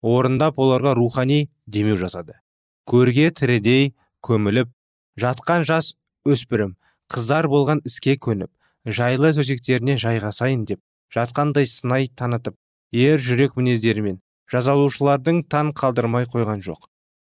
орындап 0.05 0.59
оларға 0.61 0.93
рухани 0.95 1.49
демеу 1.65 1.97
жасады. 1.97 2.37
Көрге 2.85 3.31
тірідей 3.33 3.95
көміліп 4.21 4.69
жатқан 5.17 5.65
жас 5.65 5.95
өспірім 6.25 6.75
қыздар 7.09 7.47
болған 7.49 7.81
іске 7.85 8.15
көніп 8.21 8.51
жайлы 8.85 9.31
төсектеріне 9.33 9.97
жайғасайын 10.01 10.65
деп 10.69 10.81
жатқандай 11.15 11.65
сынай 11.69 12.11
танытып 12.13 12.57
ер 12.93 13.21
жүрек 13.21 13.57
мінездерімен 13.57 14.21
жазалаушылардың 14.51 15.41
таң 15.49 15.73
қалдырмай 15.73 16.29
қойған 16.29 16.61
жоқ. 16.61 16.85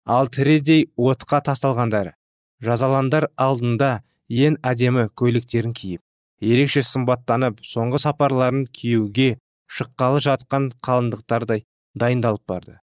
Ал 0.05 0.29
тірідей 0.29 0.89
отқа 0.97 1.41
тасталғандары 1.49 2.13
жазаландар 2.61 3.29
алдында 3.37 4.03
ең 4.29 4.59
әдемі 4.61 5.07
көйлектерін 5.17 5.73
киіп 5.73 6.01
ерекше 6.41 6.83
сымбаттанып 6.85 7.63
соңғы 7.65 8.01
сапарларын 8.05 8.65
киюге 8.65 9.39
шыққалы 9.69 10.21
жатқан 10.25 10.69
қалыңдықтардай 10.85 11.65
дайындалып 11.95 12.45
барды. 12.49 12.79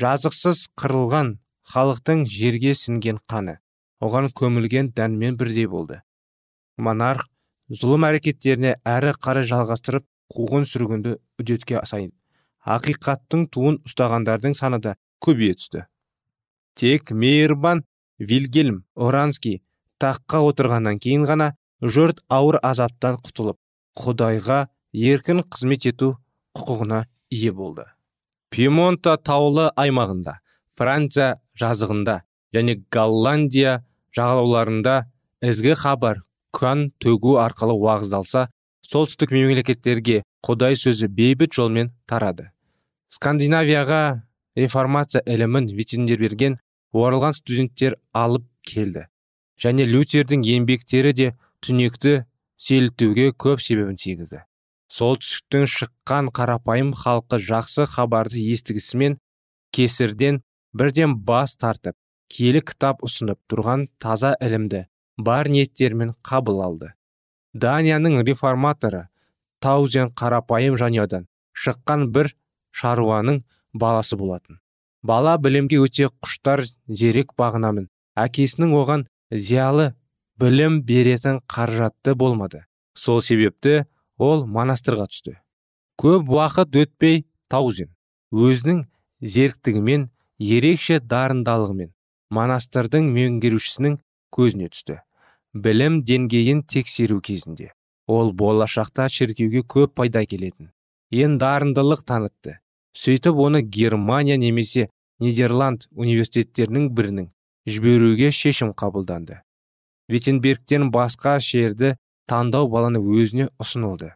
Жазықсыз 0.00 0.68
қырылған 0.80 1.36
халықтың 1.72 2.24
жерге 2.26 2.72
сіңген 2.78 3.20
қаны. 3.28 3.58
Оған 4.02 4.32
көмілген 4.34 4.90
дәнмен 4.96 5.36
бірдей 5.38 5.68
болды. 5.68 6.00
Монарх 6.76 7.28
зұлым 7.70 8.08
әрекеттеріне 8.08 8.78
әрі 8.88 9.12
қарай 9.22 9.46
жалғастырып 9.46 10.08
қуғын 10.32 10.66
сүргінді 10.66 11.18
үдетке 11.38 11.84
сайын 11.86 12.10
ақиқаттың 12.62 13.48
туын 13.52 13.78
ұстағандардың 13.88 14.54
саны 14.54 14.78
да 14.82 14.94
көбейе 15.24 15.56
түсті. 15.58 15.86
Тек 16.78 17.10
мейірбан 17.10 17.82
вильгельм 18.18 18.84
оранский 18.94 19.62
таққа 20.02 20.42
отырғаннан 20.48 21.00
кейін 21.02 21.26
ғана 21.28 21.52
жұрт 21.82 22.22
ауыр 22.30 22.60
азаптан 22.62 23.18
құтылып 23.22 23.58
құдайға 23.98 24.60
еркін 24.92 25.42
қызмет 25.48 25.86
ету 25.88 26.16
құқығына 26.56 27.06
ие 27.30 27.52
болды. 27.52 27.84
Пьемонта 28.52 29.16
таулы 29.16 29.70
аймағында 29.76 30.38
франция 30.76 31.40
жазығында 31.58 32.20
және 32.52 32.82
голландия 32.92 33.80
жағалауларында 34.16 34.96
ізгі 35.48 35.76
хабар 35.80 36.20
күн 36.52 36.90
төгу 37.00 37.38
арқылы 37.40 37.76
уағыздалса 37.80 38.48
солтүстік 38.84 39.32
мемлекеттерге 39.32 40.20
құдай 40.44 40.76
сөзі 40.76 41.08
бейбіт 41.08 41.56
жолмен 41.56 41.92
тарады. 42.06 42.50
Скандинавияға 43.08 44.22
реформация 44.56 45.22
ілімін 45.24 45.70
берген 46.20 46.58
оралған 46.92 47.32
студенттер 47.32 47.96
алып 48.12 48.44
келді 48.62 49.06
және 49.62 49.86
лютердің 49.86 50.44
еңбектері 50.44 51.12
де 51.12 51.32
түнекті 51.64 52.24
сейілтуге 52.58 53.32
көп 53.32 53.60
себебін 53.60 53.96
тигізді. 53.96 54.42
Солтүстіктің 54.92 55.66
шыққан 55.72 56.28
қарапайым 56.36 56.92
халқы 56.96 57.38
жақсы 57.40 57.86
хабарды 57.88 58.42
естігісімен 58.52 59.16
кесірден 59.72 60.42
бірден 60.76 61.14
бас 61.28 61.56
тартып 61.56 61.96
киелі 62.32 62.60
кітап 62.68 63.00
ұсынып 63.06 63.40
тұрған 63.48 63.86
таза 64.02 64.34
ілімді 64.40 64.84
бар 65.16 65.48
ниеттермен 65.52 66.12
қабыл 66.24 66.60
алды. 66.64 66.92
Данияның 67.52 68.20
реформаторы 68.26 69.06
таузен 69.64 70.12
қарапайым 70.16 70.76
жанұядан 70.80 71.26
шыққан 71.56 72.08
бір 72.12 72.32
шаруаның 72.76 73.42
баласы 73.72 74.16
болатын. 74.16 74.58
Бала 75.02 75.36
білімге 75.38 75.80
өте 75.82 76.08
құштар 76.22 76.64
зерек 76.86 77.32
бағынамын. 77.38 77.88
Әкесінің 78.16 78.74
оған 78.76 79.06
зиялы 79.30 79.92
білім 80.40 80.82
беретін 80.86 81.40
қаржатты 81.48 82.14
болмады. 82.14 82.64
Сол 82.94 83.20
себепті 83.20 83.86
ол 84.18 84.44
монастырға 84.46 85.06
түсті. 85.12 85.36
Көп 86.00 86.28
уақыт 86.32 86.76
өтпей 86.82 87.24
таузен 87.52 87.92
өзінің 88.32 88.84
зеріктігімен 89.20 90.08
ерекше 90.40 90.98
дарындалығымен 91.00 91.92
монастырдың 92.32 93.08
меңгерушісінің 93.16 93.98
көзіне 94.32 94.68
түсті. 94.72 95.00
Білім 95.52 96.02
деңгейін 96.08 96.62
тексеру 96.64 97.20
кезінде. 97.20 97.72
Ол 98.08 98.32
болашақта 98.32 99.08
шіркеуге 99.12 99.62
көп 99.68 99.94
пайда 100.00 100.24
келетін 100.26 100.72
ең 101.12 101.36
дарындылық 101.38 102.06
танытты. 102.08 102.58
Сөйтіп 102.96 103.36
оны 103.36 103.60
германия 103.62 104.38
немесе 104.40 104.88
нидерланд 105.20 105.86
университеттерінің 105.92 106.88
бірінің 106.96 107.28
жіберуге 107.68 108.30
шешім 108.32 108.72
қабылданды. 108.72 109.42
Виттенбергтен 110.08 110.90
басқа 110.92 111.38
шерді 111.40 111.94
таңдау 112.30 112.68
баланы 112.68 113.00
өзіне 113.00 113.48
ұсынылды. 113.62 114.12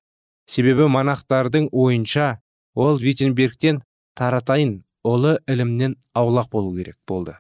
Себебі 0.46 0.86
монахтардың 0.92 1.68
ойынша 1.72 2.38
ол 2.74 3.00
виттенбергтен 3.02 3.82
таратайын 4.18 4.84
ұлы 5.06 5.36
ілімнен 5.50 5.96
аулақ 6.14 6.50
болу 6.52 6.74
керек 6.76 6.96
болды. 7.08 7.36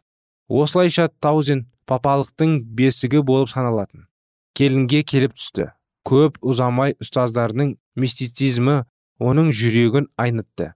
Осылайша 0.48 1.08
таузен 1.20 1.66
папалықтың 1.86 2.60
бесігі 2.78 3.22
болып 3.22 3.50
саналатын. 3.50 4.06
Келінге 4.56 5.02
келіп 5.02 5.36
түсті. 5.38 5.72
Көп 6.06 6.38
ұзамай 6.42 6.94
ұстаздарының 7.02 7.76
мистицизмі 7.98 8.84
оның 9.18 9.50
жүрегін 9.54 10.08
айнытты. 10.16 10.74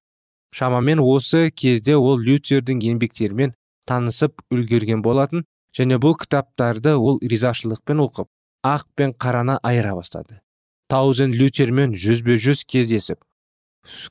Шамамен 0.54 0.98
осы 1.02 1.50
кезде 1.54 1.94
ол 1.96 2.18
лютердің 2.18 2.82
еңбектерімен 2.82 3.54
танысып 3.86 4.42
үлгерген 4.50 5.02
болатын 5.02 5.46
және 5.76 6.00
бұл 6.02 6.16
кітаптарды 6.18 6.96
ол 6.98 7.20
ризашылықпен 7.22 8.02
оқып 8.02 8.28
ақ 8.66 8.86
пен 8.94 9.12
қараны 9.12 9.58
айыра 9.62 9.94
бастады. 9.94 10.40
Таузен 10.88 11.32
лютермен 11.32 11.94
жүзбе 11.94 12.36
жүз 12.36 12.64
кездесіп 12.66 13.20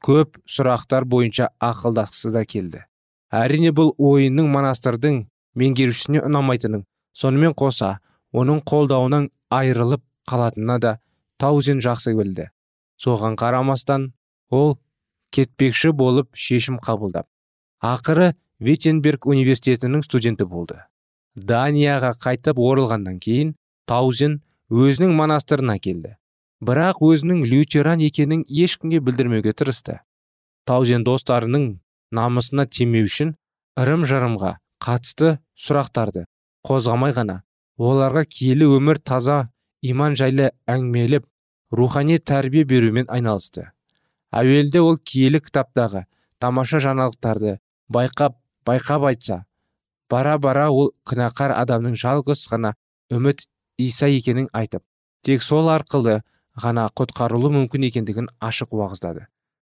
көп 0.02 0.40
сұрақтар 0.50 1.06
бойынша 1.06 1.50
ақылдасқысы 1.62 2.32
да 2.34 2.46
келді. 2.46 2.86
Әрине 3.30 3.72
бұл 3.76 3.94
ойынның 3.98 4.50
монастырдың 4.50 5.26
меңгерушісіне 5.60 6.24
ұнамайтынын 6.26 6.86
сонымен 7.14 7.54
қоса 7.54 8.00
оның 8.34 8.64
қолдауынан 8.66 9.30
айырылып 9.54 10.02
қалатынына 10.30 10.80
да 10.80 10.96
таузен 11.38 11.84
жақсы 11.86 12.16
білді. 12.18 12.50
Соған 12.98 13.38
қарамастан 13.38 14.12
ол 14.50 14.80
кетпекші 15.32 15.92
болып 15.94 16.34
шешім 16.34 16.80
қабылдап 16.82 17.28
ақыры 17.80 18.34
виттенберг 18.60 19.28
университетінің 19.30 20.04
студенті 20.04 20.46
болды. 20.46 20.82
Данияға 21.36 22.12
қайтып 22.20 22.60
оралғаннан 22.60 23.20
кейін 23.24 23.54
таузен 23.90 24.40
өзінің 24.70 25.16
монастырына 25.18 25.80
келді. 25.82 26.16
Бірақ 26.62 27.02
өзінің 27.06 27.42
лютеран 27.50 28.02
екенін 28.06 28.44
ешкімге 28.46 29.00
білдірмеуге 29.02 29.54
тырысты. 29.58 30.00
Таузен 30.70 31.06
достарының 31.08 31.80
намысына 32.14 32.68
тимеу 32.68 33.08
үшін 33.10 33.34
ырым 33.80 34.06
жырымға 34.10 34.58
қатысты 34.84 35.38
сұрақтарды 35.58 36.26
қозғамай 36.68 37.16
ғана 37.18 37.42
оларға 37.80 38.26
киелі 38.28 38.68
өмір 38.78 39.00
таза 39.00 39.40
иман 39.82 40.18
жайлы 40.20 40.52
әңгімелеп 40.68 41.26
рухани 41.72 42.20
тәрбие 42.20 42.66
берумен 42.68 43.08
айналысты. 43.10 43.70
Әуелде 44.30 44.82
ол 44.84 44.98
киелі 44.98 45.42
кітаптағы 45.42 46.06
тамаша 46.44 46.82
жаңалықтарды 46.84 47.58
байқап 47.90 48.36
байқап 48.68 49.08
айтса 49.10 49.44
бара 50.12 50.38
бара 50.38 50.70
ол 50.70 50.92
күнәқар 51.10 51.56
адамның 51.56 51.96
жалғыз 52.04 52.46
ғана 52.52 52.76
үміт 53.14 53.48
иса 53.80 54.10
екенін 54.12 54.50
айтып 54.54 54.84
тек 55.24 55.44
сол 55.44 55.72
арқылы 55.72 56.20
ғана 56.60 56.88
құтқарылу 57.00 57.52
мүмкін 57.56 57.88
екендігін 57.90 58.30
ашық 58.44 58.76
уағыздады. 58.76 59.28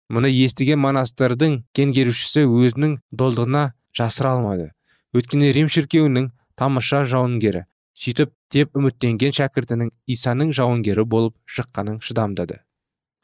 Мұны 0.10 0.32
естіген 0.34 0.82
монастырдың 0.82 1.64
кеңгерушісі 1.78 2.48
өзінің 2.50 2.96
долдығына 3.14 3.66
жасыра 3.94 4.34
алмады. 4.38 4.72
Өйткені 5.14 5.52
рим 5.54 5.70
шіркеуінің 5.70 6.32
тамаша 6.58 7.04
жауынгері 7.06 7.66
сөйтіп 8.00 8.32
деп 8.54 8.78
үміттенген 8.80 9.34
шәкіртінің 9.36 9.90
исаның 10.14 10.54
жауынгері 10.56 11.04
болып 11.04 11.36
шыққанын 11.52 12.00
шыдамдады. 12.06 12.62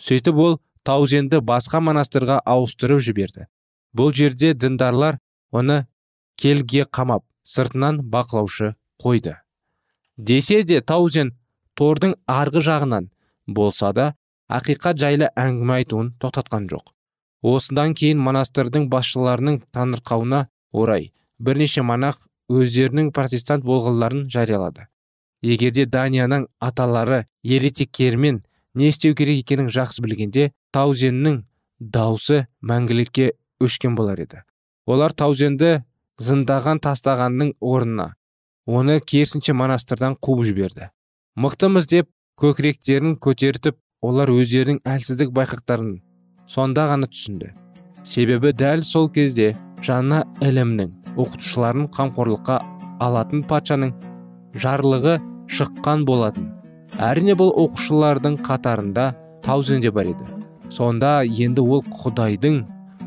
Сөйтіп 0.03 0.41
ол 0.45 0.57
таузенді 0.83 1.39
басқа 1.39 1.79
монастырға 1.79 2.41
ауыстырып 2.43 2.99
жіберді. 3.07 3.47
Бұл 3.95 4.11
жерде 4.11 4.53
діндарлар 4.53 5.21
оны 5.51 5.85
келге 6.35 6.83
қамап 6.91 7.23
сыртынан 7.47 8.01
бақылаушы 8.11 8.73
қойды. 8.99 9.37
Десе 10.17 10.63
де 10.63 10.81
таузен 10.81 11.33
тордың 11.75 12.15
арғы 12.27 12.63
жағынан 12.67 13.09
болса 13.47 13.91
да 13.93 14.13
ақиқат 14.49 14.99
жайлы 15.01 15.29
әңгіме 15.35 15.79
айтуын 15.79 16.13
тоқтатқан 16.21 16.69
жоқ. 16.71 16.85
Осыдан 17.43 17.93
кейін 17.93 18.21
монастырдың 18.23 18.87
басшыларының 18.89 19.61
таңырқауына 19.75 20.47
орай 20.71 21.11
бірнеше 21.39 21.83
монах 21.83 22.17
өздерінің 22.49 23.11
протестант 23.11 23.65
болғыларын 23.65 24.27
жариялады. 24.29 24.87
Егерде 25.41 25.85
данияның 25.85 26.47
аталары 26.59 27.25
еретиктермен 27.43 28.43
не 28.73 28.89
істеу 28.89 29.15
керек 29.15 29.43
екенін 29.43 29.69
жақсы 29.69 30.01
білгенде 30.01 30.51
таузеннің 30.73 31.43
даусы 31.79 32.45
мәңгілікке 32.61 33.33
өшкен 33.61 33.95
болар 33.95 34.21
еді. 34.21 34.41
Олар 34.85 35.13
таузенді 35.13 35.83
зындаған 36.21 36.79
тастағанның 36.81 37.55
орнына 37.59 38.13
оны 38.65 38.99
керісінше 38.99 39.53
монастырдан 39.53 40.17
қуып 40.17 40.43
жіберді. 40.49 40.89
Мықтымыз 41.37 41.87
деп 41.89 42.09
көкіректерін 42.41 43.15
көтертіп 43.21 43.77
олар 44.01 44.31
өздерінің 44.33 44.81
әлсіздік 44.85 45.31
байқақтарын 45.35 45.99
сонда 46.49 46.87
ғана 46.89 47.09
түсінді. 47.11 47.53
Себебі 48.03 48.53
дәл 48.53 48.81
сол 48.85 49.09
кезде 49.09 49.53
жаңа 49.85 50.23
ілімнің 50.41 50.91
оқытушыларын 51.15 51.89
қамқорлыққа 51.95 52.59
алатын 53.05 53.43
патшаның 53.49 53.93
жарлығы 54.57 55.19
шыққан 55.51 56.05
болатын. 56.07 56.49
Әрине 56.97 57.35
бұл 57.37 57.51
оқушылардың 57.65 58.39
қатарында 58.45 59.11
таузен 59.43 59.81
де 59.81 59.91
бар 59.91 60.09
еді. 60.09 60.25
Сонда 60.69 61.21
енді 61.25 61.61
ол 61.61 61.83
құдайдың 62.01 62.63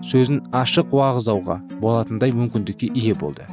сөзін 0.06 0.44
ашық 0.54 0.92
уағыздауға 0.94 1.58
болатындай 1.82 2.30
мүмкіндікке 2.36 2.92
ие 2.94 3.14
болды. 3.18 3.46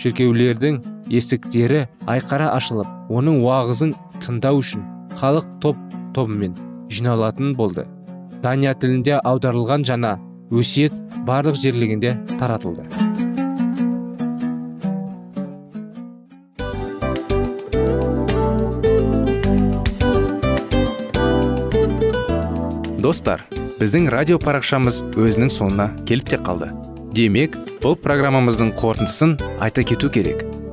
Шіркеулердің 0.00 0.80
есіктері 1.10 1.86
айқара 2.06 2.52
ашылып 2.54 2.88
оның 3.10 3.42
уағызын 3.44 3.94
тыңдау 4.22 4.60
үшін 4.62 4.84
халық 5.20 5.46
топ 5.62 5.78
тобымен 6.14 6.54
жиналатын 6.90 7.54
болды. 7.58 7.86
Дания 8.42 8.72
тілінде 8.74 9.18
аударылған 9.20 9.84
жаңа 9.84 10.16
өсиет 10.50 10.94
барлық 11.26 11.58
жерлегенде 11.60 12.16
таратылды. 12.38 12.86
Достар 23.00 23.42
біздің 23.80 24.10
радио 24.12 24.38
парақшамыз 24.38 25.00
өзінің 25.18 25.50
соңына 25.54 25.88
келіп 26.06 26.30
те 26.34 26.38
қалды. 26.38 26.70
Демек 27.16 27.56
бұл 27.82 27.96
программамыздың 27.98 28.74
қорытындысын 28.78 29.36
айта 29.58 29.82
кету 29.82 30.12
керек. 30.12 30.49